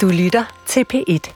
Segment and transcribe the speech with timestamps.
[0.00, 1.32] Du lytter til P1.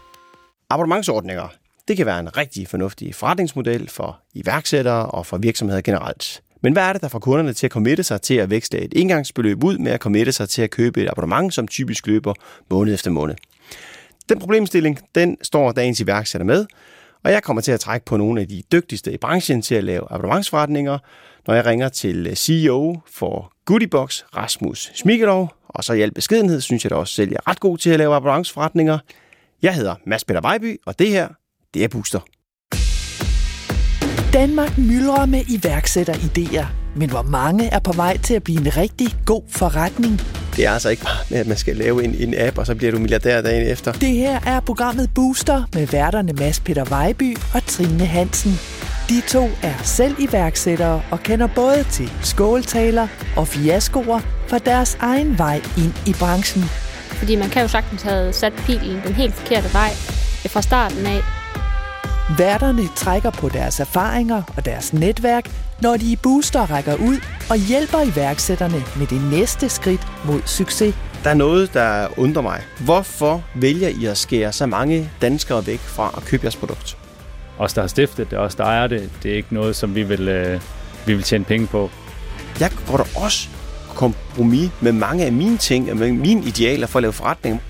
[0.70, 1.48] Abonnementsordninger,
[1.88, 6.42] det kan være en rigtig fornuftig forretningsmodel for iværksættere og for virksomheder generelt.
[6.60, 8.92] Men hvad er det, der får kunderne til at committe sig til at vækste et
[8.96, 12.34] engangsbeløb ud med at committe sig til at købe et abonnement, som typisk løber
[12.70, 13.34] måned efter måned?
[14.28, 16.66] Den problemstilling, den står dagens iværksætter med,
[17.24, 19.84] og jeg kommer til at trække på nogle af de dygtigste i branchen til at
[19.84, 20.98] lave abonnementsforretninger,
[21.48, 26.84] når jeg ringer til CEO for Goodiebox, Rasmus Smigelov, og så i al beskedenhed synes
[26.84, 28.98] jeg da også selv, jeg er ret god til at lave abonnementsforretninger.
[29.62, 31.28] Jeg hedder Mads Peter Vejby, og det her,
[31.74, 32.20] det er Booster.
[34.32, 36.66] Danmark myldrer med iværksætteridéer,
[36.96, 40.20] men hvor mange er på vej til at blive en rigtig god forretning?
[40.56, 42.74] Det er altså ikke bare med, at man skal lave en, en app, og så
[42.74, 43.92] bliver du milliardær dagen efter.
[43.92, 48.52] Det her er programmet Booster med værterne Mads Peter Vejby og Trine Hansen.
[49.08, 55.38] De to er selv iværksættere og kender både til skåltaler og fiaskoer for deres egen
[55.38, 56.64] vej ind i branchen.
[57.18, 59.90] Fordi man kan jo sagtens have sat pilen den helt forkerte vej
[60.48, 61.20] fra starten af.
[62.38, 65.50] Værterne trækker på deres erfaringer og deres netværk,
[65.82, 67.16] når de i Booster rækker ud
[67.50, 70.94] og hjælper iværksætterne med det næste skridt mod succes.
[71.24, 72.62] Der er noget, der undrer mig.
[72.80, 77.07] Hvorfor vælger I at skære så mange danskere væk fra at købe jeres produkt?
[77.58, 80.02] Os, der har stiftet det, os, der ejer det, det er ikke noget, som vi
[80.02, 80.60] vil, øh,
[81.06, 81.90] vi vil tjene penge på.
[82.60, 83.48] Jeg går da også
[83.88, 87.62] kompromis med mange af mine ting, og med mine idealer for at lave forretning.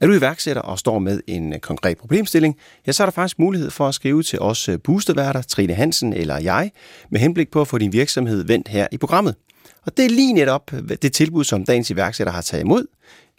[0.00, 2.56] Er du iværksætter og står med en øh, konkret problemstilling,
[2.86, 6.12] ja, så er der faktisk mulighed for at skrive til os øh, boosterværter, Trine Hansen
[6.12, 6.70] eller jeg,
[7.10, 9.34] med henblik på at få din virksomhed vendt her i programmet.
[9.82, 12.86] Og det er lige netop øh, det tilbud, som dagens iværksætter har taget imod.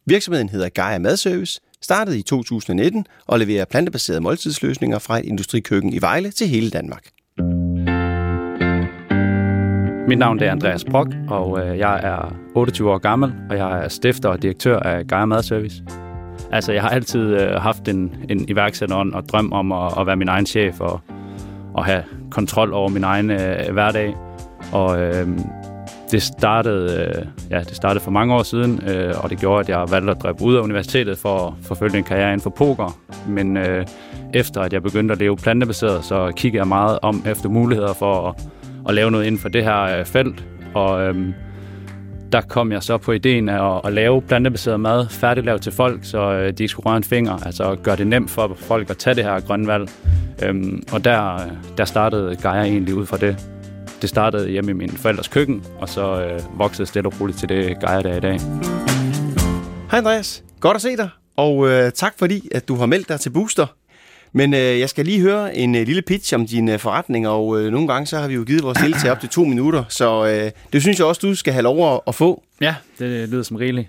[0.05, 6.01] Virksomheden hedder Gaia Madservice, startede i 2019 og leverer plantebaserede måltidsløsninger fra et industrikøkken i
[6.01, 7.03] Vejle til hele Danmark.
[10.07, 13.87] Mit navn er Andreas Brock, og øh, jeg er 28 år gammel, og jeg er
[13.87, 15.83] stifter og direktør af Gaia Madservice.
[16.51, 20.15] Altså, jeg har altid øh, haft en, en iværksætterånd og drøm om at, at være
[20.15, 21.01] min egen chef og,
[21.73, 24.15] og have kontrol over min egen øh, hverdag.
[24.71, 25.27] Og øh,
[26.11, 29.69] det startede, øh, ja, det startede for mange år siden, øh, og det gjorde, at
[29.69, 32.99] jeg valgte at droppe ud af universitetet for at forfølge en karriere inden for poker.
[33.27, 33.85] Men øh,
[34.33, 38.29] efter at jeg begyndte at leve plantebaseret, så kiggede jeg meget om efter muligheder for
[38.29, 38.47] at,
[38.87, 40.43] at lave noget inden for det her øh, felt.
[40.73, 41.15] Og øh,
[42.31, 45.99] der kom jeg så på ideen af at, at lave plantebaseret mad, færdiglavet til folk,
[46.03, 48.97] så øh, de ikke skulle røre en finger, altså gøre det nemt for folk at
[48.97, 49.89] tage det her grønne valg.
[50.43, 53.56] Øh, og der, øh, der startede Gaia egentlig ud fra det.
[54.01, 57.49] Det startede hjemme i min forældres køkken, og så øh, voksede stille og roligt til
[57.49, 58.39] det Gaia, der i dag.
[59.91, 63.19] Hej Andreas, godt at se dig, og øh, tak fordi, at du har meldt dig
[63.19, 63.65] til Booster.
[64.31, 67.61] Men øh, jeg skal lige høre en øh, lille pitch om din øh, forretning, og
[67.61, 70.25] øh, nogle gange så har vi jo givet vores til op til to minutter, så
[70.25, 72.43] øh, det synes jeg også, du skal have lov at, at få.
[72.61, 73.87] Ja, det lyder som rigeligt.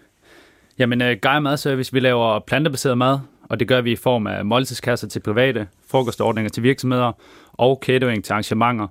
[0.78, 4.44] Jamen, øh, Gaia Madservice, vi laver plantebaseret mad, og det gør vi i form af
[4.44, 7.12] måltidskasser til private, frokostordninger til virksomheder
[7.52, 8.86] og catering til arrangementer.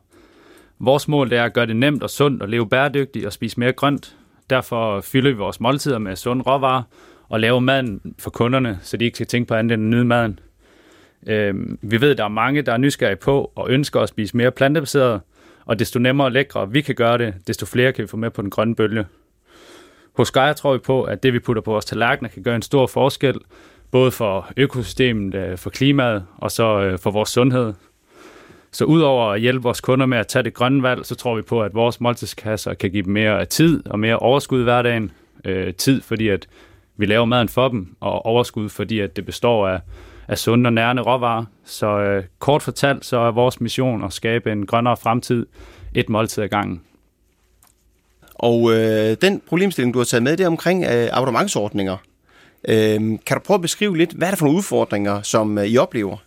[0.79, 3.71] Vores mål er at gøre det nemt og sundt at leve bæredygtigt og spise mere
[3.71, 4.15] grønt.
[4.49, 6.83] Derfor fylder vi vores måltider med sunde råvarer
[7.29, 10.05] og laver maden for kunderne, så de ikke skal tænke på andet end at nyde
[10.05, 10.39] maden.
[11.27, 14.37] Øh, vi ved, at der er mange, der er nysgerrige på og ønsker at spise
[14.37, 15.21] mere plantebaseret,
[15.65, 18.29] og desto nemmere og lækre vi kan gøre det, desto flere kan vi få med
[18.29, 19.05] på den grønne bølge.
[20.13, 22.61] Hos Gaia tror vi på, at det vi putter på vores tallerkener kan gøre en
[22.61, 23.35] stor forskel,
[23.91, 27.73] både for økosystemet, øh, for klimaet og så øh, for vores sundhed.
[28.77, 31.41] Så udover at hjælpe vores kunder med at tage det grønne valg, så tror vi
[31.41, 35.11] på, at vores måltidskasser kan give dem mere tid og mere overskud i hverdagen.
[35.45, 36.47] Øh, tid, fordi at
[36.97, 39.79] vi laver maden for dem, og overskud, fordi at det består af
[40.27, 41.45] af sunde og nærende råvarer.
[41.65, 45.45] Så øh, kort fortalt, så er vores mission at skabe en grønnere fremtid,
[45.95, 46.81] et måltid ad gangen.
[48.35, 51.97] Og øh, den problemstilling, du har taget med, det er omkring øh, abonnementsordninger.
[52.67, 55.65] Øh, kan du prøve at beskrive lidt, hvad er det for nogle udfordringer, som øh,
[55.65, 56.17] I oplever?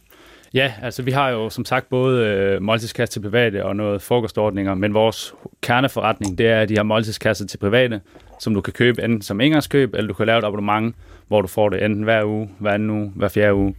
[0.55, 4.75] Ja, altså vi har jo som sagt både øh, måltidskasser til private og noget frokostordninger,
[4.75, 8.01] men vores kerneforretning, det er de her måltidskasser til private,
[8.41, 10.95] som du kan købe enten som engangskøb, eller du kan lave et abonnement,
[11.29, 13.75] hvor du får det enten hver uge, hver anden uge, hver fjerde uge.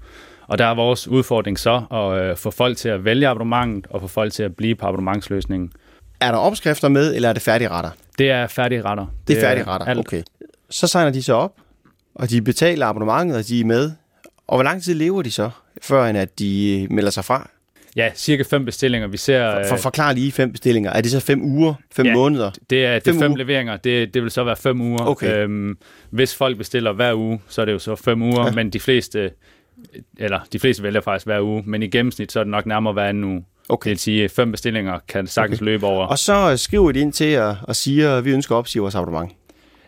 [0.47, 4.01] Og der er vores udfordring så at øh, få folk til at vælge abonnementet, og
[4.01, 5.71] få folk til at blive på abonnementsløsningen.
[6.19, 7.89] Er der opskrifter med, eller er det færdige retter?
[8.17, 9.05] Det er færdige retter.
[9.27, 10.23] Det er færdige retter, okay.
[10.69, 11.53] Så signer de så op,
[12.15, 13.91] og de betaler abonnementet, og de er med.
[14.47, 15.49] Og hvor lang tid lever de så,
[15.81, 17.49] før end at de melder sig fra?
[17.95, 19.07] Ja, cirka fem bestillinger.
[19.07, 20.91] Vi ser, for, for, øh, forklar lige fem bestillinger.
[20.91, 22.51] Er det så fem uger, fem ja, måneder?
[22.69, 23.77] det er, det fem, fem leveringer.
[23.77, 25.05] Det, det vil så være fem uger.
[25.05, 25.37] Okay.
[25.37, 25.77] Øhm,
[26.09, 28.51] hvis folk bestiller hver uge, så er det jo så fem uger, ja.
[28.51, 29.31] men de fleste,
[30.17, 32.93] eller de fleste vælger faktisk hver uge, men i gennemsnit så er det nok nærmere
[32.93, 33.45] hver anden uge.
[33.69, 33.89] Okay.
[33.89, 35.65] Det vil sige, fem bestillinger kan sagtens okay.
[35.65, 36.05] løbe over.
[36.05, 38.95] Og så skriver I ind til jer og siger, at vi ønsker at opsige vores
[38.95, 39.31] abonnement.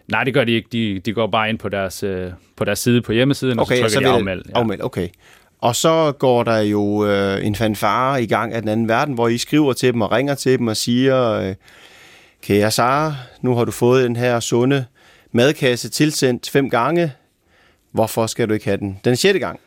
[0.08, 0.70] Nej, det gør de ikke.
[0.72, 3.90] De, de går bare ind på deres, øh, på deres side på hjemmesiden, okay, og
[3.90, 4.44] så trykker så de afmeld.
[4.50, 4.60] Ja.
[4.60, 5.08] Afmeld, okay.
[5.64, 9.28] Og så går der jo øh, en fanfare i gang af den anden verden, hvor
[9.28, 11.56] I skriver til dem og ringer til dem og siger, øh,
[12.42, 14.86] kære Sara, nu har du fået den her sunde
[15.32, 17.12] madkasse tilsendt fem gange.
[17.92, 19.60] Hvorfor skal du ikke have den den sjette gang?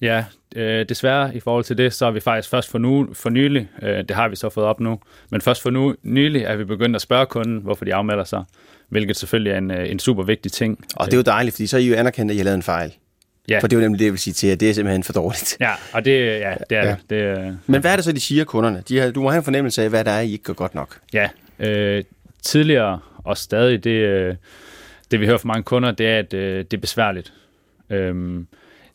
[0.00, 0.24] Ja,
[0.56, 3.68] øh, desværre i forhold til det, så er vi faktisk først for, nu, for nylig,
[3.82, 5.00] øh, det har vi så fået op nu,
[5.30, 8.44] men først for nu, nylig er vi begyndt at spørge kunden, hvorfor de afmelder sig,
[8.88, 10.84] hvilket selvfølgelig er en, øh, en super vigtig ting.
[10.96, 12.56] Og det er jo dejligt, fordi så er I jo anerkendt, at I har lavet
[12.56, 12.92] en fejl.
[13.48, 13.58] Ja.
[13.58, 14.56] For det er jo nemlig det, jeg vil sige til jer.
[14.56, 15.56] Det er simpelthen for dårligt.
[15.60, 16.96] Ja, og det, ja, det er Ja.
[17.10, 17.16] det.
[17.46, 18.82] øh, Men hvad er det så, de siger, kunderne?
[18.88, 20.74] De har, du må have en fornemmelse af, hvad der er, I ikke gør godt
[20.74, 20.98] nok.
[21.12, 21.28] Ja,
[21.58, 22.04] øh,
[22.42, 24.34] tidligere og stadig, det, øh,
[25.10, 27.32] det vi hører fra mange kunder, det er, at øh, det er besværligt.
[27.90, 28.46] Øhm,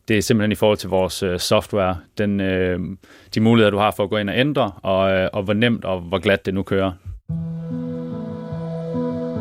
[0.08, 2.78] det er simpelthen i forhold til vores øh, software, den, øh,
[3.34, 5.84] de muligheder, du har for at gå ind og ændre, og, øh, og hvor nemt
[5.84, 6.92] og hvor glat det nu kører.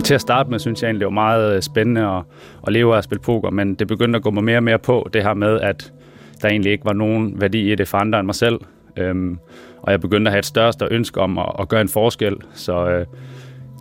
[0.03, 2.23] Til at starte med, synes jeg egentlig, det var meget øh, spændende at,
[2.67, 4.79] at leve af at spille poker, men det begyndte at gå mig mere og mere
[4.79, 5.93] på, det her med, at
[6.41, 8.59] der egentlig ikke var nogen værdi i det for andre end mig selv.
[8.97, 9.39] Øhm,
[9.81, 12.89] og jeg begyndte at have et største ønske om at, at gøre en forskel, så
[12.89, 13.05] øh,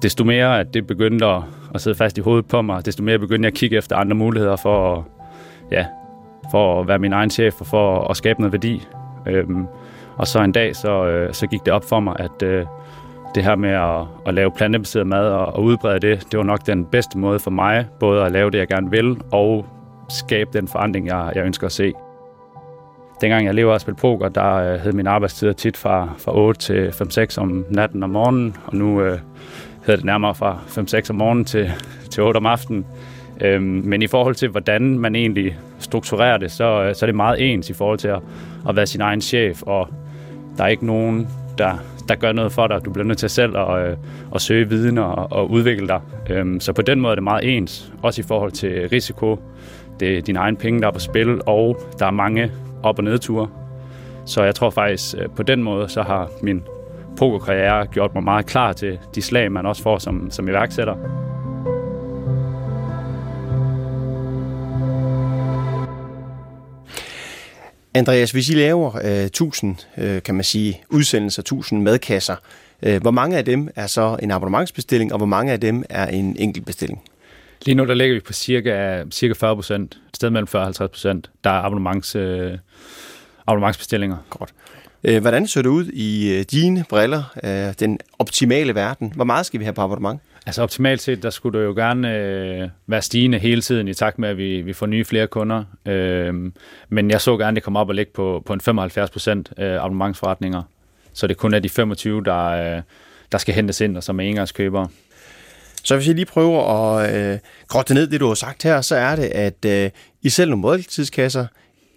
[0.02, 1.42] desto mere, at det begyndte at,
[1.74, 4.16] at sidde fast i hovedet på mig, desto mere begyndte jeg at kigge efter andre
[4.16, 5.04] muligheder for at,
[5.72, 5.86] ja,
[6.50, 8.86] for at være min egen chef og for at skabe noget værdi.
[9.26, 9.66] Øhm,
[10.16, 12.66] og så en dag, så, øh, så gik det op for mig, at øh,
[13.34, 16.66] det her med at, at lave plantebaseret mad og, og udbrede det, det var nok
[16.66, 19.66] den bedste måde for mig, både at lave det, jeg gerne vil, og
[20.08, 21.92] skabe den forandring, jeg, jeg ønsker at se.
[23.20, 26.60] Dengang jeg levede og spille poker, der øh, hed min arbejdstid tit fra, fra 8
[26.60, 29.18] til 5-6 om natten og morgenen, og nu øh,
[29.80, 31.72] hedder det nærmere fra 5-6 om morgenen til,
[32.10, 32.86] til 8 om aftenen.
[33.40, 37.14] Øhm, men i forhold til, hvordan man egentlig strukturerer det, så, øh, så er det
[37.14, 38.20] meget ens i forhold til at,
[38.68, 39.88] at være sin egen chef, og
[40.56, 41.28] der er ikke nogen,
[41.60, 41.78] der,
[42.08, 42.84] der gør noget for dig.
[42.84, 43.96] Du bliver nødt til selv at, øh,
[44.34, 46.00] at søge viden og, og udvikle dig.
[46.30, 49.38] Øhm, så på den måde er det meget ens, også i forhold til risiko.
[50.00, 52.52] Det er dine egne penge, der er på spil, og der er mange
[52.82, 53.48] op- og nedture.
[54.26, 56.62] Så jeg tror faktisk, øh, på den måde, så har min
[57.18, 60.94] pokerkarriere gjort mig meget klar til de slag, man også får som, som iværksætter.
[67.94, 72.36] Andreas, hvis I laver øh, 1000, øh, kan man sige, udsendelser, 1000 madkasser,
[72.82, 76.06] øh, hvor mange af dem er så en abonnementsbestilling, og hvor mange af dem er
[76.06, 77.02] en enkelt bestilling?
[77.66, 80.66] Lige nu der ligger vi på cirka, cirka 40 procent, et sted mellem 40 og
[80.66, 82.58] 50 procent, der er abonnements, øh,
[83.46, 84.16] abonnementsbestillinger.
[84.30, 84.50] Godt.
[85.04, 89.12] Øh, hvordan ser det ud i øh, dine briller, øh, den optimale verden?
[89.16, 90.20] Hvor meget skal vi have på abonnement?
[90.46, 94.18] Altså optimalt set, der skulle det jo gerne øh, være stigende hele tiden i takt
[94.18, 95.64] med, at vi, vi får nye flere kunder.
[95.86, 96.34] Øh,
[96.88, 99.52] men jeg så gerne, at det kom op og ligge på, på en 75 procent
[99.58, 100.62] øh, abonnementsforretninger.
[101.12, 102.82] Så det kun er de 25, der, øh,
[103.32, 104.88] der skal hentes ind, og som er engangskøbere.
[105.84, 107.38] Så hvis jeg lige prøver at øh,
[107.68, 109.90] grotte ned det, du har sagt her, så er det, at øh,
[110.22, 111.46] I selv nogle måltidskasser,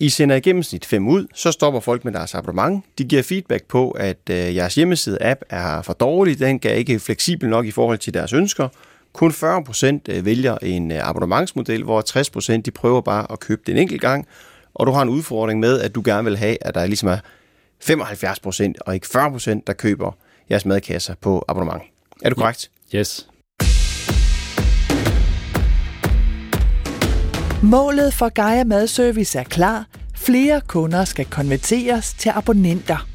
[0.04, 2.86] i sender i gennemsnit fem ud, så stopper folk med deres abonnement.
[2.98, 7.50] De giver feedback på, at øh, jeres hjemmeside-app er for dårlig, den er ikke fleksibel
[7.50, 8.68] nok i forhold til deres ønsker.
[9.14, 14.02] Kun 40% vælger en øh, abonnementsmodel, hvor 60% de prøver bare at købe den enkelt
[14.02, 14.28] gang.
[14.74, 17.18] Og du har en udfordring med, at du gerne vil have, at der ligesom er
[17.84, 20.12] 75% og ikke 40%, der køber
[20.50, 21.82] jeres madkasser på abonnement.
[22.22, 22.72] Er du korrekt?
[22.96, 23.28] Yes.
[27.64, 29.86] Målet for Gaia Madservice er klar.
[30.16, 33.08] Flere kunder skal konverteres til abonnenter.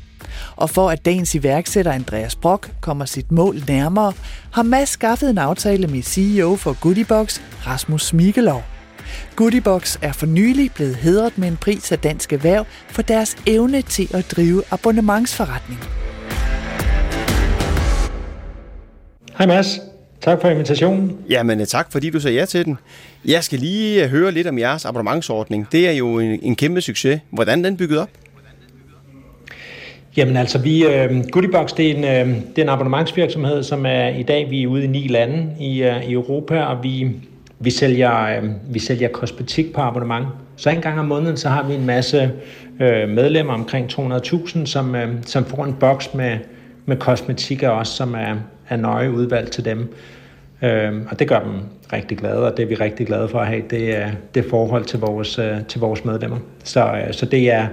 [0.57, 4.13] Og for at dagens iværksætter Andreas Brock kommer sit mål nærmere,
[4.53, 8.63] har Mads skaffet en aftale med CEO for Goodiebox, Rasmus Smigelov.
[9.37, 13.83] Goodiebox er for nylig blevet hedret med en pris af Dansk Erhverv for deres evne
[13.83, 15.81] til at drive abonnementsforretning.
[19.39, 19.98] Hej Mads.
[20.21, 21.19] Tak for invitationen.
[21.29, 22.79] Jamen tak, fordi du sagde ja til den.
[23.25, 25.67] Jeg skal lige øh, høre lidt om jeres abonnementsordning.
[25.73, 27.21] Det er jo en, en kæmpe succes.
[27.31, 28.09] Hvordan er den bygget op?
[30.17, 34.09] Jamen altså, vi, uh, Goodiebox, det er, en, uh, det er en abonnementsvirksomhed, som er
[34.09, 37.11] i dag, vi er ude i ni lande i, uh, i Europa, og vi,
[37.59, 40.27] vi, sælger, uh, vi sælger kosmetik på abonnement.
[40.57, 42.31] Så en gang om måneden, så har vi en masse
[42.73, 46.39] uh, medlemmer, omkring 200.000, som, uh, som får en boks med,
[46.87, 48.35] med kosmetik af os, som er,
[48.69, 49.95] er nøje udvalgt til dem.
[50.63, 51.53] Uh, og det gør dem
[51.93, 54.85] rigtig glade, og det er vi rigtig glade for at have, det er det forhold
[54.85, 56.39] til vores, øh, til vores medlemmer.
[56.65, 57.67] Så, øh, så det er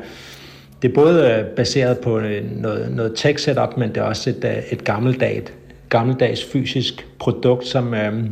[0.82, 2.22] det er både øh, baseret på
[2.62, 5.52] noget, noget tech setup, men det er også et, et gammeldags,
[5.90, 8.30] gammeldags fysisk produkt, som, øhm,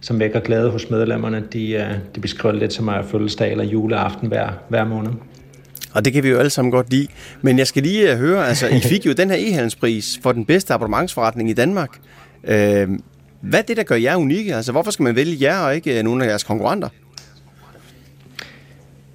[0.00, 1.42] som vækker glæde hos medlemmerne.
[1.52, 5.10] De, de beskriver det lidt som at fødselsdag eller juleaften hver, hver måned.
[5.92, 7.06] Og det kan vi jo alle sammen godt lide.
[7.42, 10.44] Men jeg skal lige øh, høre, altså I fik jo den her e-handelspris for den
[10.44, 11.90] bedste abonnementsforretning i Danmark.
[12.44, 12.88] Øh,
[13.40, 14.54] Hvad er det, der gør jer unikke?
[14.54, 16.88] Altså, hvorfor skal man vælge jer og ikke øh, nogle af jeres konkurrenter?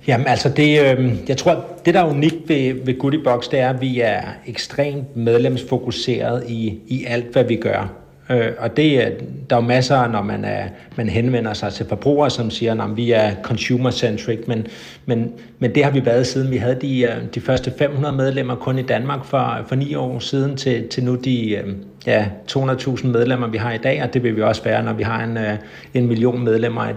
[0.07, 3.69] Jamen altså, det, øh, jeg tror, det der er unikt ved, ved Goodiebox, det er,
[3.69, 8.04] at vi er ekstremt medlemsfokuseret i, i alt, hvad vi gør.
[8.29, 9.13] Øh, og det,
[9.49, 10.63] der er jo masser, når man, er,
[10.95, 14.67] man henvender sig til forbrugere, som siger, at vi er consumer-centric, men,
[15.05, 18.55] men, men det har vi været siden vi havde de, øh, de første 500 medlemmer
[18.55, 21.73] kun i Danmark for, for ni år siden til, til nu de øh,
[22.07, 25.03] ja, 200.000 medlemmer, vi har i dag, og det vil vi også være, når vi
[25.03, 25.53] har en, øh,
[25.93, 26.87] en million medlemmer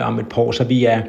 [0.00, 0.52] om et par år.
[0.52, 1.02] Så vi er,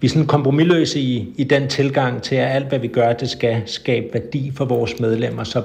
[0.00, 3.30] vi er sådan kompromilløse i, i den tilgang til, at alt, hvad vi gør, det
[3.30, 5.44] skal skabe værdi for vores medlemmer.
[5.44, 5.62] Så,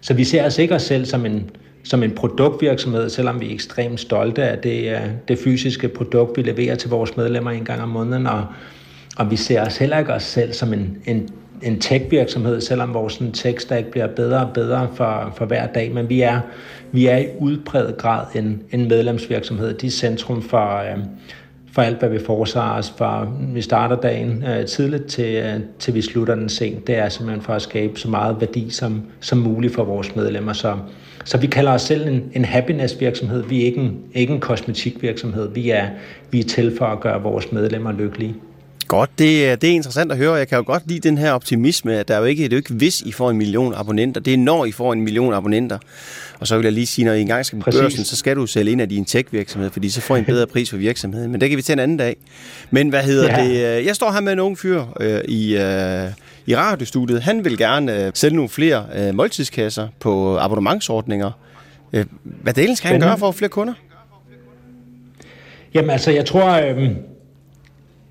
[0.00, 1.50] så vi ser os ikke os selv som en,
[1.82, 6.42] som en produktvirksomhed, selvom vi er ekstremt stolte af det, øh, det fysiske produkt, vi
[6.42, 8.44] leverer til vores medlemmer en gang om måneden, og,
[9.16, 11.28] og vi ser os heller ikke os selv som en, en,
[11.62, 16.08] en tech-virksomhed, selvom vores tech ikke bliver bedre og bedre for, for hver dag, men
[16.08, 16.40] vi er,
[16.92, 19.74] vi er i udbredt grad en, en medlemsvirksomhed.
[19.74, 20.98] De er centrum for, øh,
[21.72, 25.94] for alt, hvad vi foretager os, fra vi starter dagen øh, tidligt til, øh, til
[25.94, 26.86] vi slutter den sent.
[26.86, 30.52] Det er simpelthen for at skabe så meget værdi som, som muligt for vores medlemmer.
[30.52, 30.76] Så,
[31.28, 33.44] så vi kalder os selv en, en happiness virksomhed.
[33.48, 35.48] Vi er ikke en, ikke en kosmetik virksomhed.
[35.54, 35.88] Vi er,
[36.30, 38.34] vi er til for at gøre vores medlemmer lykkelige.
[38.86, 40.34] Godt, det, det er interessant at høre.
[40.34, 42.56] Jeg kan jo godt lide den her optimisme, at der er jo ikke, det er
[42.56, 45.34] jo ikke hvis I får en million abonnenter, det er når I får en million
[45.34, 45.78] abonnenter.
[46.40, 47.80] Og så vil jeg lige sige, når I engang skal på Præcis.
[47.80, 50.46] børsen, så skal du sælge ind af din tech-virksomhed, fordi så får I en bedre
[50.46, 51.32] pris for virksomheden.
[51.32, 52.16] Men det kan vi til en anden dag.
[52.70, 53.48] Men hvad hedder ja.
[53.48, 53.86] det?
[53.86, 56.08] Jeg står her med en ung fyr øh, i, øh,
[56.48, 57.22] i radiostudiet.
[57.22, 61.30] Han vil gerne øh, sælge nogle flere øh, måltidskasser på abonnementsordninger.
[61.92, 63.74] Øh, hvad delen skal han gøre for at få flere kunder?
[65.74, 66.50] Jamen altså, jeg tror...
[66.50, 66.90] Øh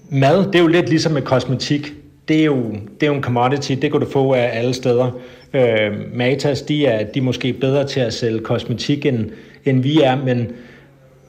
[0.09, 1.93] mad, det er jo lidt ligesom med kosmetik.
[2.27, 5.11] Det er jo, det er jo en commodity, det kan du få af alle steder.
[5.53, 9.29] Øh, Matas, de er, de er måske bedre til at sælge kosmetik, end,
[9.65, 10.47] end vi er, men,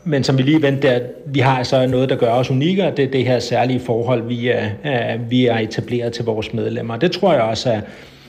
[0.09, 2.97] men som vi lige vendte der, vi har så noget, der gør os unikke, og
[2.97, 6.97] det er det her særlige forhold, vi er, vi er etableret til vores medlemmer.
[6.97, 7.81] Det tror jeg også, at,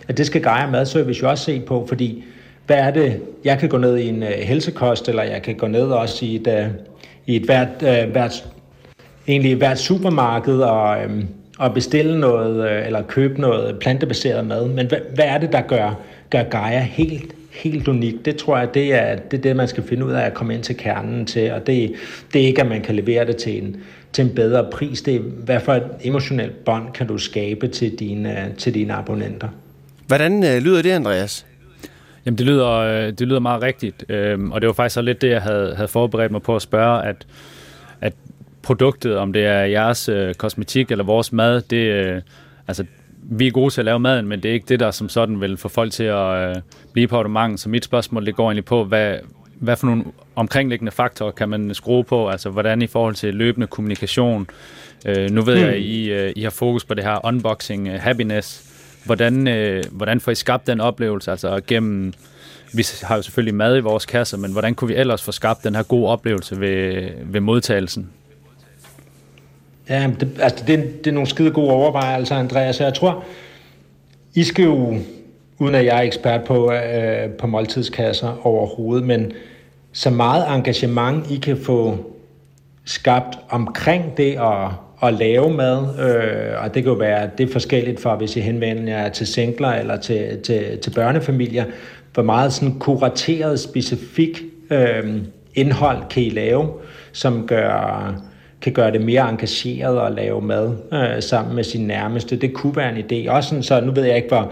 [0.07, 2.24] at det skal Gaia Madservice jo også se på, fordi
[2.65, 5.67] hvad er det, jeg kan gå ned i en uh, helsekost, eller jeg kan gå
[5.67, 6.71] ned også i et, uh,
[7.25, 8.45] i et hvert, uh, hvert
[9.27, 10.98] egentlig hvert supermarked og,
[11.59, 14.67] og bestille noget eller købe noget plantebaseret mad.
[14.67, 18.25] Men hvad, hvad er det, der gør, gør Gaia helt, helt unik?
[18.25, 20.54] Det tror jeg, det er, det er det, man skal finde ud af at komme
[20.54, 21.51] ind til kernen til.
[21.51, 21.94] Og det,
[22.34, 23.78] det er ikke, at man kan levere det til en,
[24.13, 25.01] til en bedre pris.
[25.01, 29.48] Det er, hvad for et emotionelt bånd kan du skabe til dine, til dine abonnenter.
[30.08, 31.46] Hvordan øh, lyder det, Andreas?
[32.25, 34.06] Jamen, det lyder, øh, det lyder meget rigtigt.
[34.10, 36.62] Øhm, og det var faktisk så lidt det, jeg havde, havde forberedt mig på at
[36.62, 37.25] spørge, at
[38.70, 42.22] produktet, om det er jeres øh, kosmetik eller vores mad, det, øh,
[42.68, 42.86] altså,
[43.23, 45.41] vi er gode til at lave maden, men det er ikke det, der som sådan
[45.41, 46.55] vil få folk til at øh,
[46.93, 47.59] blive på abonnement.
[47.59, 49.15] Så mit spørgsmål det går egentlig på, hvad,
[49.59, 50.03] hvad for nogle
[50.35, 52.29] omkringliggende faktorer kan man skrue på?
[52.29, 54.47] Altså, hvordan i forhold til løbende kommunikation?
[55.05, 55.63] Øh, nu ved hmm.
[55.63, 58.65] jeg, at I, øh, I har fokus på det her unboxing uh, happiness.
[59.05, 61.31] Hvordan, øh, hvordan får I skabt den oplevelse?
[61.31, 62.13] Altså gennem,
[62.73, 65.63] vi har jo selvfølgelig mad i vores kasser, men hvordan kunne vi ellers få skabt
[65.63, 68.09] den her gode oplevelse ved, ved modtagelsen?
[69.89, 72.79] Ja, det, altså det, det er nogle skide gode overvejelser, Andreas.
[72.79, 73.24] Jeg tror,
[74.34, 74.96] I skal jo,
[75.60, 79.31] uden at jeg er ekspert på, øh, på måltidskasser overhovedet, men
[79.91, 81.98] så meget engagement, I kan få
[82.86, 84.69] skabt omkring det at,
[85.03, 88.39] at lave mad, øh, og det kan jo være, det er forskelligt for, hvis I
[88.39, 91.65] henvender jer til singler eller til, til, til børnefamilier,
[92.13, 94.41] hvor meget sådan kurateret, specifik
[94.72, 95.22] øh,
[95.55, 96.69] indhold kan I lave,
[97.12, 98.28] som gør
[98.62, 102.36] kan gøre det mere engageret at lave mad øh, sammen med sin nærmeste.
[102.36, 103.32] Det kunne være en idé.
[103.32, 104.51] Også sådan, så nu ved jeg ikke, hvor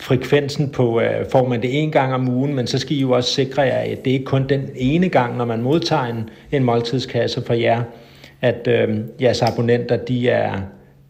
[0.00, 3.10] frekvensen på, øh, får man det en gang om ugen, men så skal I jo
[3.10, 6.64] også sikre jer, at det ikke kun den ene gang, når man modtager en, en
[6.64, 7.82] måltidskasse fra jer,
[8.40, 10.60] at øh, jeres abonnenter, de er,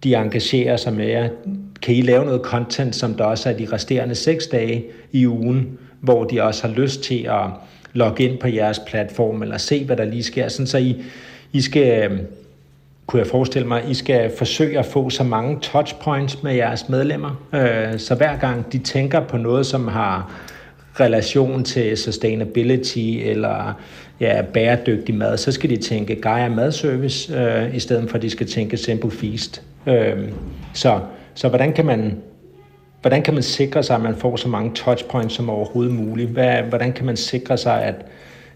[0.05, 1.29] de engagerer sig med jer.
[1.83, 5.79] Kan I lave noget content, som der også er de resterende seks dage i ugen,
[6.01, 7.47] hvor de også har lyst til at
[7.93, 11.03] logge ind på jeres platform, eller se, hvad der lige sker, sådan så I,
[11.53, 12.19] i skal øh,
[13.07, 17.43] kunne jeg forestille mig, I skal forsøge at få så mange touchpoints med jeres medlemmer,
[17.55, 20.33] øh, så hver gang de tænker på noget, som har
[21.01, 23.73] relation til sustainability eller
[24.21, 28.31] ja, bæredygtig mad, så skal de tænke Gaia Madservice, øh, i stedet for at de
[28.31, 29.63] skal tænke Simple Feast.
[29.87, 30.29] Øh,
[30.75, 31.01] så,
[31.35, 32.17] så hvordan kan man
[33.01, 36.31] hvordan kan man sikre sig, at man får så mange touchpoints som overhovedet muligt?
[36.31, 37.95] Hvad, hvordan kan man sikre sig, at,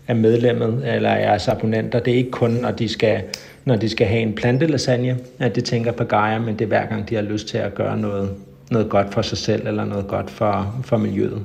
[0.06, 3.22] at medlemmet eller jeres abonnenter, det er ikke kun, når de skal
[3.64, 6.86] når de skal have en plantelasagne, at de tænker på Gaia, men det er hver
[6.86, 8.30] gang, de har lyst til at gøre noget,
[8.70, 11.44] noget godt for sig selv, eller noget godt for, for miljøet.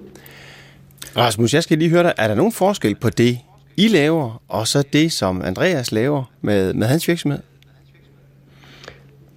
[1.18, 2.14] Rasmus, jeg skal lige høre dig.
[2.18, 3.40] Er der nogen forskel på det,
[3.78, 7.40] I laver, og så det, som Andreas laver med, med hans virksomhed?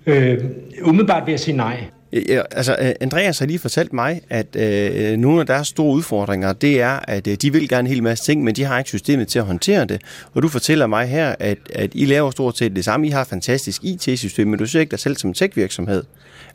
[0.07, 0.45] Øh,
[0.83, 1.85] umiddelbart vil jeg sige nej.
[2.13, 5.95] Øh, ja, altså, øh, Andreas har lige fortalt mig, at øh, nogle af deres store
[5.95, 8.79] udfordringer, det er, at øh, de vil gerne en hel masse ting, men de har
[8.79, 10.03] ikke systemet til at håndtere det.
[10.35, 13.07] Og du fortæller mig her, at, at I laver stort set det samme.
[13.07, 16.05] I har et fantastisk IT-system, men du ser ikke dig selv som tech-virksomhed.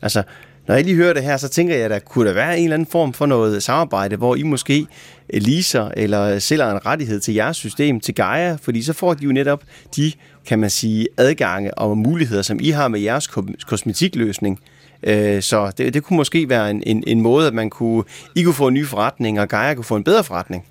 [0.02, 0.22] Altså,
[0.66, 2.64] når jeg lige hører det her, så tænker jeg, at der kunne der være en
[2.64, 4.86] eller anden form for noget samarbejde, hvor I måske
[5.32, 9.24] øh, leaser eller sælger en rettighed til jeres system, til Gaia, fordi så får de
[9.24, 9.62] jo netop
[9.96, 10.12] de,
[10.46, 13.26] kan man sige, adgange og muligheder, som I har med jeres
[13.66, 14.60] kosmetikløsning.
[15.02, 18.42] Øh, så det, det kunne måske være en, en, en måde, at man kunne, I
[18.42, 20.64] kunne få en ny forretning, og Gaia kunne få en bedre forretning.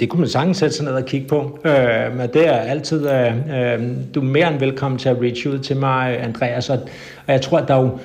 [0.00, 1.58] Det kunne man sagtens sætte sig ned og kigge på.
[1.64, 3.80] Øh, men det er altid, øh, øh,
[4.14, 6.70] du er mere end velkommen til at reach ud til mig, Andreas.
[6.70, 6.78] Og,
[7.26, 7.98] og jeg tror, at der er jo,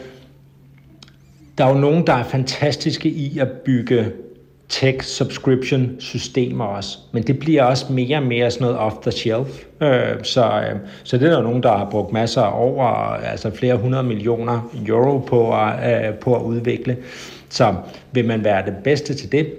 [1.58, 4.12] der er jo nogen, der er fantastiske i at bygge
[4.70, 9.12] tech subscription systemer også, men det bliver også mere og mere sådan noget off the
[9.12, 9.64] shelf.
[9.82, 13.52] Øh, så, øh, så det er der nogen, der har brugt masser af over, altså
[13.52, 16.98] flere hundrede millioner euro på at, øh, på at udvikle.
[17.50, 17.76] Så
[18.12, 19.54] vil man være det bedste til det?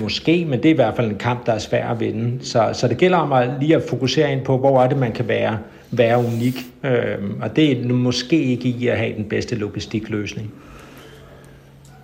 [0.00, 2.44] Måske, men det er i hvert fald en kamp, der er svær at vinde.
[2.44, 5.12] Så, så det gælder om at lige at fokusere ind på, hvor er det, man
[5.12, 5.58] kan være,
[5.90, 6.54] være unik.
[6.84, 10.52] Øh, og det er måske ikke i at have den bedste logistikløsning.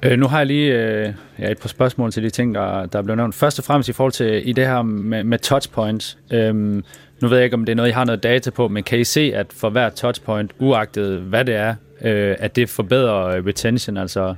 [0.03, 2.99] Øh, nu har jeg lige øh, ja, et par spørgsmål til de ting, der, der
[2.99, 3.35] er blevet nævnt.
[3.35, 6.19] Først og fremmest i forhold til i det her med, med touchpoints.
[6.31, 6.85] Øhm,
[7.21, 8.99] nu ved jeg ikke, om det er noget, I har noget data på, men kan
[8.99, 13.97] I se, at for hver touchpoint, uagtet hvad det er, øh, at det forbedrer retention,
[13.97, 14.35] altså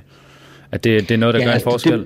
[0.71, 2.05] at det, det er noget, der ja, gør en forskel?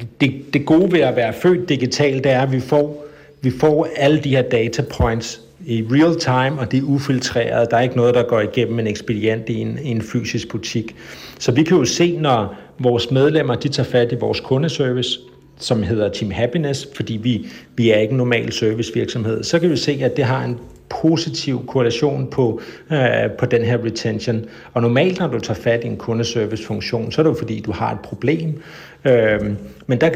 [0.00, 3.06] Det, det, det gode ved at være født digital, det er, at vi får,
[3.40, 7.70] vi får alle de her data points i real time, og det er ufiltreret.
[7.70, 10.96] Der er ikke noget, der går igennem en ekspedient i en, i en fysisk butik.
[11.38, 15.18] Så vi kan jo se, når vores medlemmer de tager fat i vores kundeservice,
[15.56, 19.76] som hedder Team Happiness, fordi vi, vi er ikke en normal servicevirksomhed, så kan vi
[19.76, 22.60] se, at det har en positiv korrelation på,
[22.92, 24.44] øh, på den her retention.
[24.72, 27.72] Og normalt, når du tager fat i en kundeservice-funktion, så er det jo fordi, du
[27.72, 28.62] har et problem.
[29.04, 29.40] Øh,
[29.86, 30.10] men der,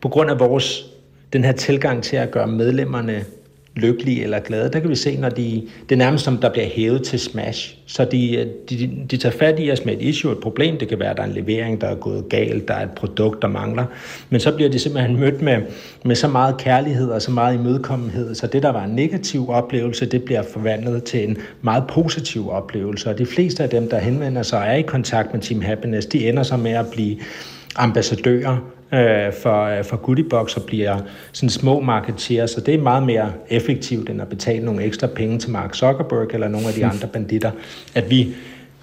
[0.00, 0.86] på grund af vores
[1.32, 3.24] den her tilgang til at gøre medlemmerne
[3.76, 4.70] lykkelige eller glade.
[4.72, 7.76] Der kan vi se, når de, det er nærmest som, der bliver hævet til smash.
[7.86, 10.78] Så de, øh, de, de tager fat i os med et issue, et problem.
[10.78, 12.90] Det kan være, at der er en levering, der er gået galt, der er et
[12.90, 13.84] produkt, der mangler.
[14.30, 15.56] Men så bliver de simpelthen mødt med,
[16.04, 20.06] med så meget kærlighed og så meget imødekommenhed, så det, der var en negativ oplevelse,
[20.06, 23.10] det bliver forvandlet til en meget positiv oplevelse.
[23.10, 26.06] Og de fleste af dem, der henvender sig og er i kontakt med Team Happiness,
[26.06, 27.16] de ender så med at blive
[27.76, 28.58] ambassadører
[28.94, 30.96] øh, for, øh, for Goodiebox og bliver
[31.32, 35.38] sådan små marketeer, så det er meget mere effektivt, end at betale nogle ekstra penge
[35.38, 37.50] til Mark Zuckerberg eller nogle af de andre banditter,
[37.94, 38.34] at vi,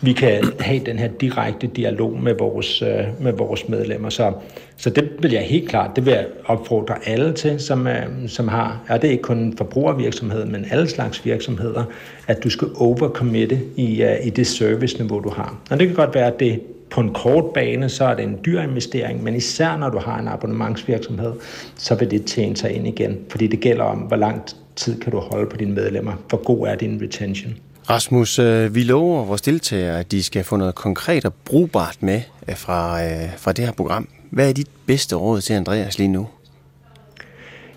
[0.02, 4.10] vi kan have den her direkte dialog med vores, øh, med vores medlemmer.
[4.10, 4.34] Så,
[4.78, 8.48] så det vil jeg helt klart, det vil jeg opfordre alle til, som, øh, som
[8.48, 11.84] har, og det er ikke kun forbrugervirksomhed, men alle slags virksomheder,
[12.28, 15.60] at du skal overcommitte i, øh, i det serviceniveau, du har.
[15.72, 18.40] Og det kan godt være, at det på en kort bane, så er det en
[18.46, 21.34] dyr investering, men især når du har en abonnementsvirksomhed,
[21.76, 24.42] så vil det tjene sig ind igen, fordi det gælder om, hvor lang
[24.76, 27.54] tid kan du holde på dine medlemmer, hvor god er din retention.
[27.90, 32.22] Rasmus, øh, vi lover vores deltagere, at de skal få noget konkret og brugbart med
[32.50, 34.10] øh, fra, øh, fra det her program.
[34.30, 36.28] Hvad er dit bedste råd til Andreas lige nu?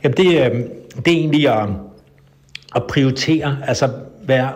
[0.05, 0.27] Jamen det,
[1.05, 1.68] det er egentlig at,
[2.77, 3.90] at prioritere, altså
[4.22, 4.53] være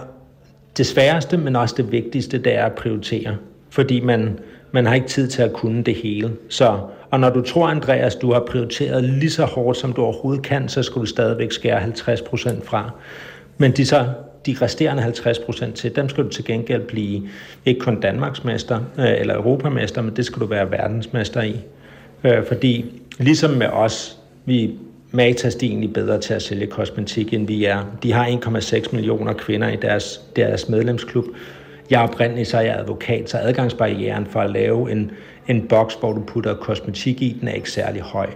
[0.77, 3.37] det sværeste, men også det vigtigste, det er at prioritere
[3.77, 4.39] fordi man,
[4.73, 6.33] man har ikke tid til at kunne det hele.
[6.49, 6.79] Så,
[7.11, 10.69] og når du tror, Andreas, du har prioriteret lige så hårdt, som du overhovedet kan,
[10.69, 12.91] så skal du stadigvæk skære 50% fra.
[13.59, 14.07] Men de, så,
[14.47, 17.23] de resterende 50% til, dem skal du til gengæld blive
[17.67, 21.57] ikke kun Danmarksmester øh, eller Europamester, men det skal du være verdensmester i.
[22.25, 22.85] Øh, fordi
[23.19, 24.71] ligesom med os, vi
[25.11, 27.85] Matas de er egentlig bedre til at sælge kosmetik, end vi er.
[28.03, 31.25] De har 1,6 millioner kvinder i deres, deres medlemsklub,
[31.91, 35.11] jeg er oprindelig, så er jeg advokat, så adgangsbarrieren for at lave en,
[35.49, 38.27] en boks, hvor du putter kosmetik i, den er ikke særlig høj.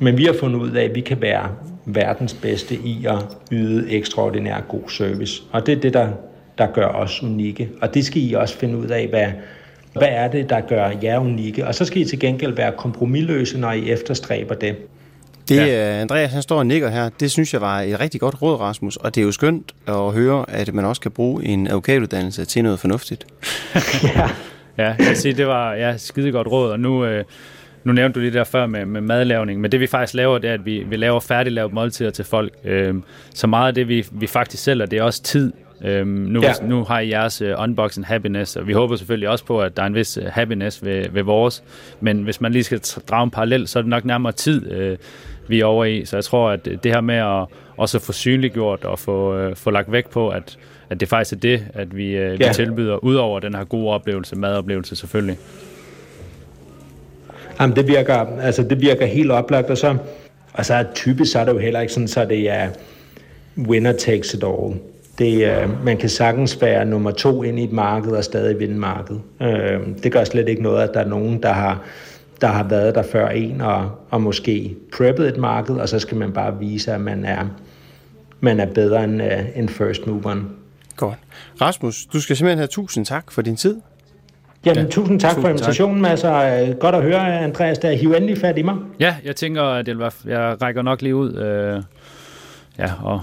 [0.00, 1.50] Men vi har fundet ud af, at vi kan være
[1.84, 5.42] verdens bedste i at yde ekstraordinær god service.
[5.52, 6.08] Og det er det, der,
[6.58, 7.70] der gør os unikke.
[7.82, 9.26] Og det skal I også finde ud af, hvad,
[9.92, 11.66] hvad er det, der gør jer unikke.
[11.66, 14.76] Og så skal I til gengæld være kompromilløse, når I efterstræber det.
[15.48, 16.00] Det, ja.
[16.00, 18.96] Andreas han står og nikker her, det synes jeg var et rigtig godt råd, Rasmus,
[18.96, 22.62] og det er jo skønt at høre, at man også kan bruge en advokatuddannelse til
[22.62, 23.26] noget fornuftigt.
[24.16, 24.30] ja.
[24.78, 27.24] ja, jeg siger, det var ja, skide godt råd, og nu, øh,
[27.84, 30.50] nu nævnte du lige der før med, med madlavning, men det vi faktisk laver, det
[30.50, 32.52] er, at vi, vi laver færdiglavet måltider til folk.
[32.64, 32.94] Øh,
[33.34, 35.52] så meget af det, vi, vi faktisk sælger, det er også tid.
[35.84, 36.52] Øhm, nu, ja.
[36.62, 39.82] nu har I jeres uh, unboxing happiness, og vi håber selvfølgelig også på, at der
[39.82, 41.62] er en vis uh, happiness ved, ved vores.
[42.00, 44.90] Men hvis man lige skal drage en parallel, så er det nok nærmere tid.
[44.92, 44.96] Uh,
[45.48, 46.04] vi er over i.
[46.04, 47.44] Så jeg tror, at det her med at
[47.76, 50.58] også få synliggjort og få, øh, få lagt vægt på, at,
[50.90, 52.52] at det faktisk er det, at vi, vi Ja.
[52.52, 55.38] tilbyder, udover den her gode oplevelse, madoplevelse selvfølgelig.
[57.60, 59.96] Jamen, det virker, altså, det virker helt oplagt, og så,
[60.52, 62.68] og så er typisk så er det jo heller ikke sådan, så det er
[63.58, 64.74] winner takes it all.
[65.18, 68.78] Det, øh, man kan sagtens være nummer to ind i et marked og stadig vinde
[68.78, 69.20] markedet.
[69.42, 71.82] Øh, det gør slet ikke noget, at der er nogen, der har,
[72.40, 76.16] der har været der før en og, og måske preppet et marked, og så skal
[76.16, 77.46] man bare vise, at man er,
[78.40, 80.48] man er bedre end, øh, end first moveren.
[80.96, 81.18] Godt.
[81.60, 83.76] Rasmus, du skal simpelthen have tusind tak for din tid.
[84.64, 87.92] Jamen, Ja, tusind tak tusind for invitationen, Mads, og øh, godt at høre, Andreas, der
[87.92, 88.76] hiv endelig fat i mig.
[89.00, 91.82] Ja, jeg tænker, at det vil være, jeg rækker nok lige ud øh,
[92.78, 93.20] ja, og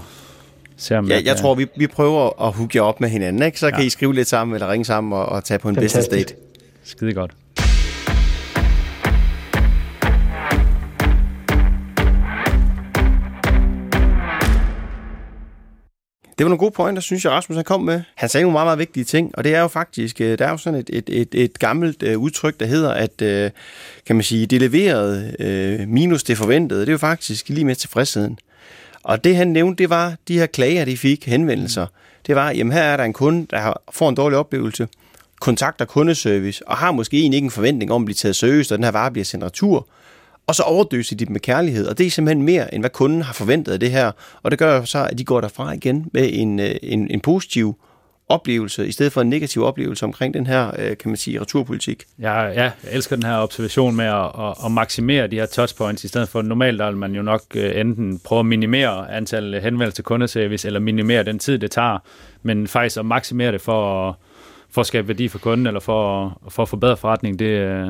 [0.76, 3.42] ser om Ja, jeg kan- tror, vi, vi prøver at hooke jer op med hinanden,
[3.42, 3.60] ikke?
[3.60, 3.86] Så kan Ja.
[3.86, 6.28] I skrive lidt sammen, eller ringe sammen og, og tage på en business Fantastisk.
[6.28, 6.40] date.
[6.84, 7.30] Skide godt.
[16.38, 18.02] Det var nogle gode pointer, synes jeg, Rasmus han kom med.
[18.14, 20.50] Han sagde nogle meget, meget vigtige ting, og det er jo faktisk, øh, der er
[20.50, 23.50] jo sådan et, et, et, et gammelt uh, udtryk, der hedder, at uh,
[24.06, 28.38] kan man sige, det leverede minus det forventede, det er jo faktisk lige med tilfredsheden.
[29.06, 31.86] Og det han nævnte, det var de her klager, de fik, henvendelser.
[32.26, 34.88] Det var, jamen her er der en kunde, der får en dårlig oplevelse,
[35.40, 38.78] kontakter kundeservice, og har måske egentlig ikke en forventning om at blive taget seriøst, og
[38.78, 39.86] den her vare bliver sendt retur,
[40.46, 41.86] og så overdøser de dem med kærlighed.
[41.86, 44.12] Og det er simpelthen mere, end hvad kunden har forventet af det her.
[44.42, 47.76] Og det gør så, at de går derfra igen med en, øh, en, en positiv
[48.28, 52.04] oplevelse, i stedet for en negativ oplevelse omkring den her, øh, kan man sige, returpolitik.
[52.18, 56.04] Jeg, ja, jeg elsker den her observation med at, at, at maksimere de her touchpoints,
[56.04, 59.62] i stedet for normalt der vil man jo nok øh, enten prøve at minimere antallet
[59.62, 61.98] henvendelser til kundeservice, eller minimere den tid, det tager,
[62.42, 64.14] men faktisk at maksimere det for at,
[64.70, 67.88] for at skabe værdi for kunden, eller for, at- for at forbedre forretning, det, øh,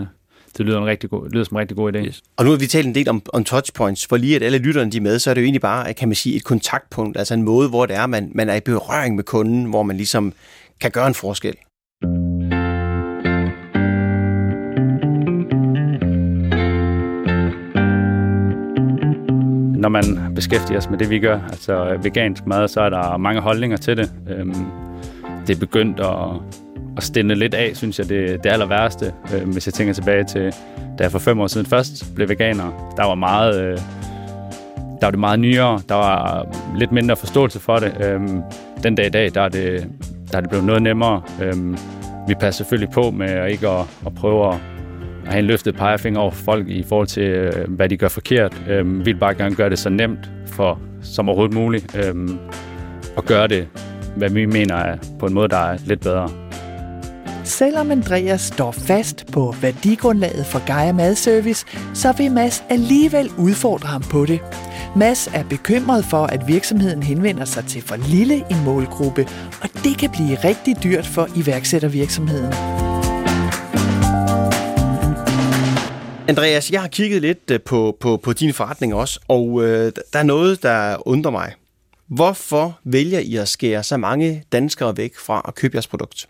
[0.58, 1.98] det lyder, en rigtig god, lyder som en rigtig god idé.
[1.98, 2.22] Yes.
[2.36, 4.90] Og nu har vi talt en del om, om touchpoints, for lige at alle lytterne
[4.90, 7.34] de er med, så er det jo egentlig bare, kan man sige, et kontaktpunkt, altså
[7.34, 10.32] en måde, hvor det er, man, man er i berøring med kunden, hvor man ligesom
[10.80, 11.54] kan gøre en forskel.
[19.86, 23.40] når man beskæftiger sig med det, vi gør, altså vegansk mad, så er der mange
[23.40, 24.12] holdninger til det.
[24.28, 24.66] Øhm,
[25.46, 26.65] det er begyndt at,
[26.96, 29.12] at stænde lidt af, synes jeg, det, det aller værste.
[29.34, 30.52] Øh, hvis jeg tænker tilbage til,
[30.98, 33.62] da jeg for fem år siden først blev veganer, der var meget...
[33.62, 33.78] Øh,
[35.00, 38.06] der var det meget nyere, der var lidt mindre forståelse for det.
[38.06, 38.42] Øhm,
[38.82, 39.86] den dag i dag, der er det,
[40.32, 41.22] der er det blevet noget nemmere.
[41.42, 41.76] Øhm,
[42.28, 44.60] vi passer selvfølgelig på med at ikke at, at prøve at
[45.26, 48.08] at have en løftet pegefinger over for folk i forhold til, øh, hvad de gør
[48.08, 48.62] forkert.
[48.68, 52.38] Øhm, vi vil bare gerne gøre det så nemt for, som overhovedet muligt, øhm,
[53.16, 53.68] og gøre det,
[54.16, 56.45] hvad vi mener er på en måde, der er lidt bedre.
[57.46, 64.02] Selvom Andreas står fast på værdigrundlaget for Gaia Madservice, så vil Mads alligevel udfordre ham
[64.02, 64.40] på det.
[64.96, 69.28] Mads er bekymret for, at virksomheden henvender sig til for lille en målgruppe,
[69.62, 72.52] og det kan blive rigtig dyrt for iværksættervirksomheden.
[76.28, 80.18] Andreas, jeg har kigget lidt øh, på, på, på din forretning også, og øh, der
[80.18, 81.52] er noget, der undrer mig.
[82.08, 86.28] Hvorfor vælger I at skære så mange danskere væk fra at købe jeres produkt?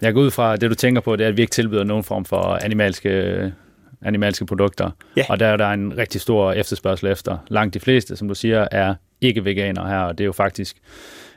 [0.00, 1.84] Jeg går ud fra, at det du tænker på, det er, at vi ikke tilbyder
[1.84, 3.52] nogen form for animalske,
[4.02, 4.90] animalske produkter.
[5.16, 5.24] Ja.
[5.28, 7.38] Og der er der en rigtig stor efterspørgsel efter.
[7.48, 10.76] Langt de fleste, som du siger, er ikke veganere her, og det er jo faktisk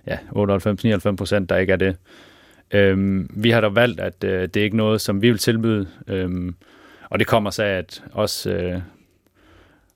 [0.07, 1.95] ja, 98-99 procent, der ikke er det.
[2.71, 5.87] Øhm, vi har da valgt, at øh, det er ikke noget, som vi vil tilbyde,
[6.07, 6.55] øhm,
[7.09, 8.79] og det kommer så af, at os, øh,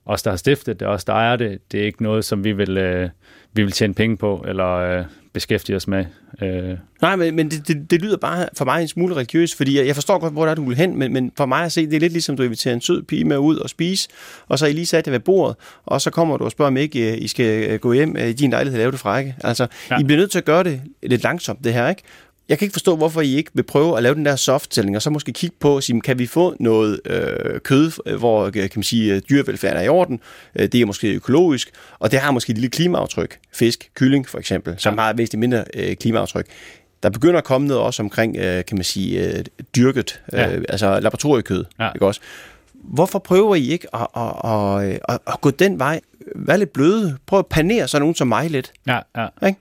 [0.06, 2.52] os, der har stiftet det, os, der ejer det, det er ikke noget, som vi
[2.52, 3.08] vil, øh,
[3.52, 6.04] vi vil tjene penge på, eller øh, beskæftige os med.
[6.42, 9.78] Øh, Nej, men, men det, det, det lyder bare for mig en smule religiøst, fordi
[9.78, 11.72] jeg, jeg forstår godt, hvor der er, du vil hen, men, men for mig at
[11.72, 14.08] se, det er lidt ligesom, du inviterer en sød pige med ud og spise,
[14.48, 16.66] og så er I lige sat jer ved bordet, og så kommer du og spørger,
[16.70, 19.00] om ikke øh, I skal øh, gå hjem øh, i din lejlighed og lave det
[19.00, 19.36] frække.
[19.44, 19.66] Altså.
[19.90, 20.00] Ja.
[20.00, 22.02] I bliver nødt til at gøre det lidt langsomt, det her, ikke?
[22.48, 25.02] Jeg kan ikke forstå, hvorfor I ikke vil prøve at lave den der soft-selling, og
[25.02, 28.70] så måske kigge på, sige, kan vi få noget øh, kød, øh, hvor øh, kan
[28.74, 30.20] man sige, øh, dyrevelfærden er i orden,
[30.56, 34.74] det er måske økologisk, og det har måske et lille klimaaftryk, fisk, kylling for eksempel,
[34.78, 35.00] som Ja.
[35.00, 36.46] har et væsentligt mindre øh, klimaaftryk.
[37.02, 39.44] Der begynder at komme noget også omkring, øh, kan man sige, øh,
[39.76, 40.46] dyrket, øh, Ja.
[40.68, 41.90] altså laboratoriekød, Ja.
[41.94, 42.20] ikke også?
[42.74, 46.00] Hvorfor prøver I ikke at, at, at, at, at, at gå den vej?
[46.36, 47.16] Vær lidt bløde.
[47.26, 48.72] Prøv at panere sådan nogen som mig lidt.
[48.86, 49.26] Ja, ja.
[49.46, 49.58] Ikke?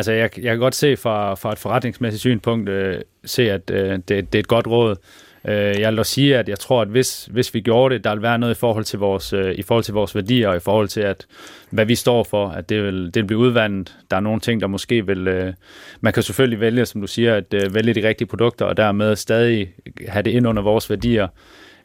[0.00, 3.92] Altså, jeg, jeg kan godt se fra, fra et forretningsmæssigt synspunkt, øh, se, at øh,
[3.92, 4.96] det, det er et godt råd.
[5.44, 8.14] Øh, jeg vil dog sige, at jeg tror, at hvis, hvis vi gjorde det, der
[8.14, 10.60] vil være noget i forhold til vores, øh, i forhold til vores værdier, og i
[10.60, 11.26] forhold til, at
[11.70, 13.96] hvad vi står for, at det vil, det vil blive udvandet.
[14.10, 15.28] Der er nogle ting, der måske vil...
[15.28, 15.52] Øh,
[16.00, 19.16] man kan selvfølgelig vælge, som du siger, at øh, vælge de rigtige produkter, og dermed
[19.16, 19.72] stadig
[20.08, 21.28] have det ind under vores værdier.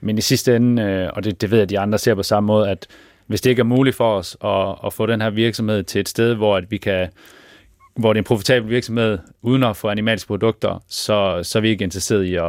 [0.02, 2.24] Men i sidste ende, øh, og det, det ved jeg, at de andre ser på
[2.24, 2.88] samme måde, at
[3.28, 6.10] hvis det ikke er muligt for os at, at få den her virksomhed til et
[6.10, 7.08] sted, hvor at vi kan
[7.96, 11.70] hvor det er en profitabel virksomhed, uden at få animalske produkter, så, så er vi
[11.70, 12.44] ikke interesseret i at,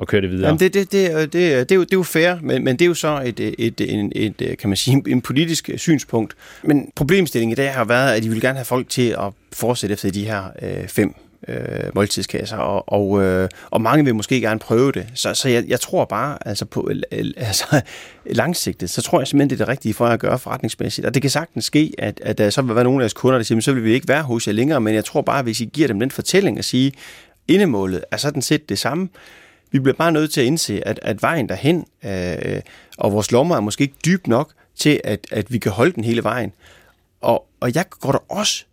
[0.00, 0.46] at køre det videre.
[0.46, 2.64] Jamen det, det, det, øh, det, øh, det, er jo, det er jo fair, men,
[2.64, 5.20] men det er jo så et, øh, et, et, en, et, kan man sige, en
[5.20, 6.34] politisk synspunkt.
[6.62, 9.92] Men problemstillingen i dag har været, at de vil gerne have folk til at fortsætte
[9.92, 11.14] efter de her øh, fem
[11.50, 15.06] øh, måltidskasser, og, og, øh, og mange vil måske gerne prøve det.
[15.14, 17.80] Så, så jeg, jeg tror bare, altså på øh, altså,
[18.40, 21.06] langsigtet, så tror jeg simpelthen, det er det rigtige for at gøre forretningsmæssigt.
[21.06, 23.38] Og det kan sagtens ske, at, at der så vil være nogle af jeres kunder,
[23.38, 25.60] der siger, så vil vi ikke være hos jer længere, men jeg tror bare, hvis
[25.60, 26.92] I giver dem den fortælling at sige,
[27.48, 29.08] indemålet er sådan set det samme,
[29.70, 32.60] vi bliver bare nødt til at indse, at, at vejen derhen, øh,
[32.98, 36.04] og vores lommer er måske ikke dyb nok til, at, at vi kan holde den
[36.04, 36.52] hele vejen.
[37.20, 38.64] Og, og jeg går der også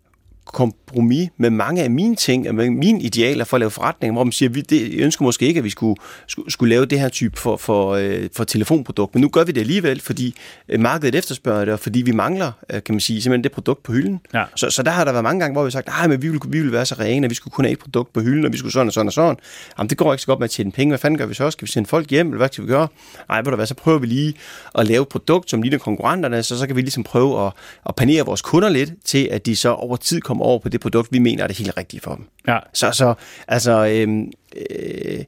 [0.52, 4.32] kompromis med mange af mine ting, med mine idealer for at lave forretninger, hvor man
[4.32, 7.08] siger, vi det, jeg ønsker måske ikke, at vi skulle, skulle, skulle lave det her
[7.08, 10.34] type for, for, øh, for telefonprodukt, men nu gør vi det alligevel, fordi
[10.68, 13.82] øh, markedet efterspørger det, og fordi vi mangler, øh, kan man sige, simpelthen det produkt
[13.82, 14.20] på hylden.
[14.34, 14.44] Ja.
[14.56, 16.28] Så, så der har der været mange gange, hvor vi har sagt, nej, men vi
[16.28, 18.44] vil, vi vil være så rene, at vi skulle kun have et produkt på hylden,
[18.44, 19.36] og vi skulle sådan og sådan og sådan.
[19.78, 20.90] Jamen, det går ikke så godt med at tjene penge.
[20.90, 21.50] Hvad fanden gør vi så?
[21.50, 22.88] Skal vi sende folk hjem, eller hvad skal vi gøre?
[23.28, 24.34] Nej, ved du hvad, så prøver vi lige
[24.74, 27.52] at lave et produkt, som ligner konkurrenterne, så så kan vi ligesom prøve at,
[27.88, 30.80] at panere vores kunder lidt til, at de så over tid kommer over på det
[30.80, 32.24] produkt, vi mener er det helt rigtige for dem.
[32.48, 32.58] Ja.
[32.72, 33.14] Så, så
[33.48, 34.32] altså, øhm,
[34.70, 35.24] øh,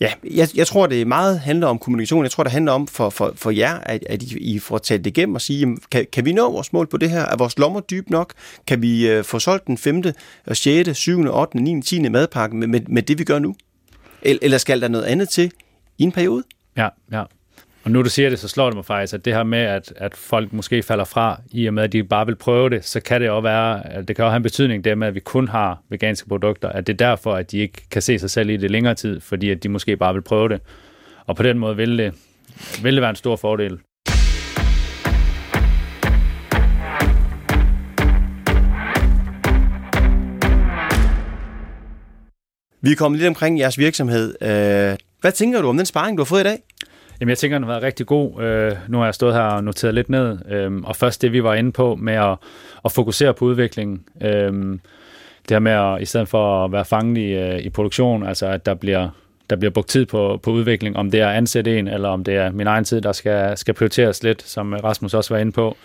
[0.00, 2.22] ja, jeg, jeg tror, det meget handler om kommunikation.
[2.22, 5.04] Jeg tror, det handler om for, for, for jer, at, at I, I får talt
[5.04, 7.20] det igennem og sige, jamen, kan, kan vi nå vores mål på det her?
[7.20, 8.32] Er vores lommer dyb nok?
[8.66, 10.02] Kan vi øh, få solgt den 5.,
[10.52, 12.08] 6., 7., 8., 9., 10.
[12.08, 13.54] madpakke med, med, med det, vi gør nu?
[14.22, 15.52] Eller skal der noget andet til
[15.98, 16.42] i en periode?
[16.76, 17.24] Ja, ja.
[17.84, 19.92] Og nu du siger det, så slår det mig faktisk, at det her med, at,
[19.96, 23.00] at folk måske falder fra, i og med, at de bare vil prøve det, så
[23.00, 25.20] kan det også være, at det kan også have en betydning, det med, at vi
[25.20, 28.50] kun har veganske produkter, at det er derfor, at de ikke kan se sig selv
[28.50, 30.60] i det længere tid, fordi at de måske bare vil prøve det.
[31.26, 32.14] Og på den måde vil det,
[32.82, 33.78] vil det være en stor fordel.
[42.82, 44.34] Vi er kommet lidt omkring jeres virksomhed.
[44.42, 46.58] Øh, hvad tænker du om den sparring, du har fået i dag?
[47.20, 48.42] Jamen, jeg tænker, den har været rigtig god.
[48.42, 50.38] Øh, nu har jeg stået her og noteret lidt ned.
[50.50, 52.36] Øh, og først det, vi var inde på med at,
[52.84, 54.04] at fokusere på udviklingen.
[54.20, 54.78] Øh,
[55.48, 58.46] det her med, at, i stedet for at være fanget i, øh, i produktion, altså
[58.46, 59.08] at der bliver,
[59.50, 62.36] der bliver brugt tid på, på udvikling, om det er ansat en, eller om det
[62.36, 65.76] er min egen tid, der skal, skal prioriteres lidt, som Rasmus også var inde på.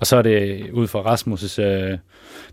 [0.00, 1.98] Og så er det ud fra Rasmus' øh,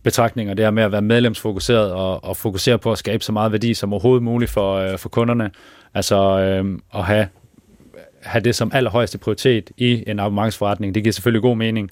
[0.03, 3.51] betragtninger, det her med at være medlemsfokuseret og, og fokusere på at skabe så meget
[3.51, 5.51] værdi som overhovedet muligt for, øh, for kunderne.
[5.93, 7.27] Altså øh, at have
[8.25, 10.95] have det som allerhøjeste prioritet i en abonnementsforretning.
[10.95, 11.91] Det giver selvfølgelig god mening.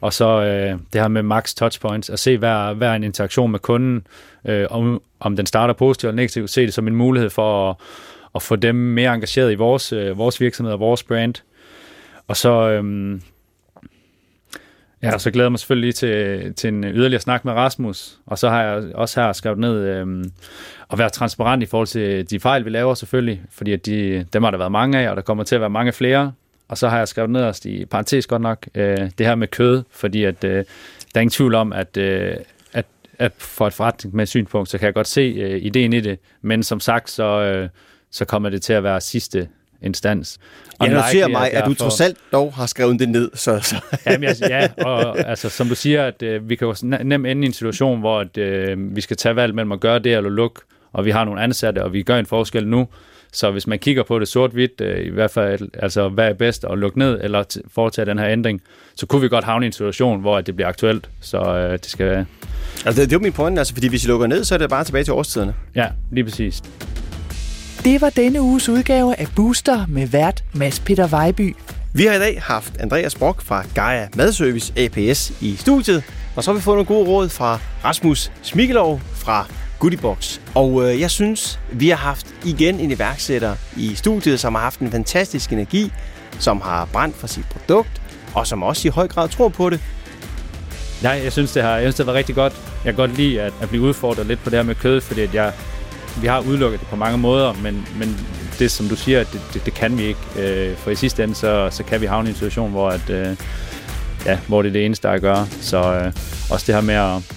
[0.00, 3.58] Og så øh, det her med max touchpoints, at se hver, hver en interaktion med
[3.58, 4.06] kunden,
[4.44, 7.76] øh, om, om den starter positivt eller negativt, se det som en mulighed for at,
[8.34, 11.34] at få dem mere engageret i vores, øh, vores virksomhed og vores brand.
[12.28, 13.20] Og så, øh,
[15.04, 18.18] ja, så glæder jeg mig selvfølgelig lige til, til en yderligere snak med Rasmus.
[18.26, 20.24] Og så har jeg også her skrevet ned, øh,
[20.92, 24.42] at være transparent i forhold til de fejl, vi laver selvfølgelig, fordi at de, dem
[24.42, 26.32] har der været mange af, og der kommer til at være mange flere.
[26.68, 29.82] Og så har jeg skrevet nederst i parentes godt nok, øh, det her med kød,
[29.90, 30.64] fordi at, øh, der
[31.14, 32.36] er ingen tvivl om, at, øh,
[32.72, 32.86] at,
[33.18, 36.62] at for et forretningsmæssigt synspunkt, så kan jeg godt se øh, ideen i det, men
[36.62, 37.68] som sagt, så, øh,
[38.10, 39.48] så kommer det til at være sidste
[39.82, 40.38] instans.
[40.80, 43.30] Jeg noterer mig, at du trods alt dog har skrevet det ned.
[43.34, 43.76] Så, så.
[44.06, 47.42] Jamen, jeg, ja, og altså, som du siger, at øh, vi kan jo nemt ende
[47.42, 50.30] i en situation, hvor at, øh, vi skal tage valg mellem at gøre det eller
[50.30, 50.60] lukke
[50.94, 52.88] og vi har nogle ansatte, og vi gør en forskel nu.
[53.32, 56.64] Så hvis man kigger på det sort-hvidt, øh, i hvert fald, altså hvad er bedst
[56.70, 58.62] at lukke ned eller foretage den her ændring,
[58.94, 61.10] så kunne vi godt havne i en situation, hvor det bliver aktuelt.
[61.20, 62.26] Så øh, det skal...
[62.86, 64.58] Altså det, det er jo min point, altså, fordi hvis I lukker ned, så er
[64.58, 65.54] det bare tilbage til årstiderne.
[65.74, 66.62] Ja, lige præcis.
[67.84, 71.56] Det var denne uges udgave af Booster med vært Mads Peter Vejby.
[71.92, 76.04] Vi har i dag haft Andreas Brock fra Gaia Madservice APS i studiet,
[76.36, 79.46] og så har vi fået nogle gode råd fra Rasmus Smikkelov fra
[79.78, 80.38] Goodiebox.
[80.54, 84.80] Og øh, jeg synes, vi har haft igen en iværksætter i studiet, som har haft
[84.80, 85.92] en fantastisk energi,
[86.38, 88.02] som har brændt for sit produkt,
[88.34, 89.80] og som også i høj grad tror på det.
[91.02, 92.52] Nej, jeg synes, det har, jeg synes, det har været rigtig godt.
[92.84, 95.20] Jeg kan godt lide at, at blive udfordret lidt på det her med kød, fordi
[95.20, 95.52] at jeg,
[96.20, 98.26] vi har udelukket det på mange måder, men, men
[98.58, 100.20] det, som du siger, det, det, det kan vi ikke.
[100.38, 103.10] Øh, for i sidste ende, så, så kan vi havne i en situation, hvor, at,
[103.10, 103.36] øh,
[104.26, 105.46] ja, hvor det er det eneste, der er at gøre.
[105.60, 106.12] Så øh,
[106.50, 107.36] også det her med at,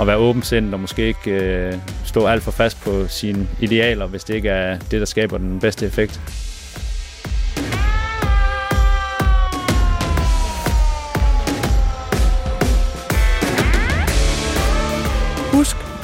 [0.00, 4.24] at være åbensindet og måske ikke øh, stå alt for fast på sine idealer, hvis
[4.24, 6.20] det ikke er det, der skaber den bedste effekt.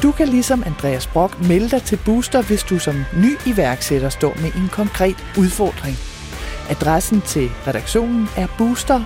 [0.05, 4.35] Du kan ligesom Andreas Brock melde dig til Booster, hvis du som ny iværksætter står
[4.43, 5.97] med en konkret udfordring.
[6.71, 9.01] Adressen til redaktionen er booster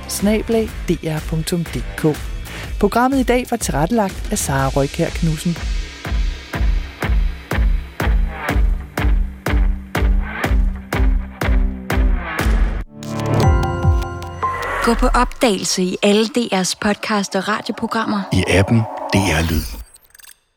[2.80, 5.56] Programmet i dag var tilrettelagt af Sara Røykær Knudsen.
[14.84, 18.20] Gå på opdagelse i alle DR's podcast og radioprogrammer.
[18.32, 18.78] I appen
[19.12, 19.77] DR Lyd.